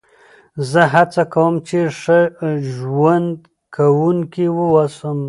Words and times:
زه 0.69 0.81
هڅه 0.93 1.23
کوم، 1.33 1.53
چي 1.67 1.79
ښه 1.99 2.19
زدهکوونکی 2.75 4.45
واوسم. 4.57 5.17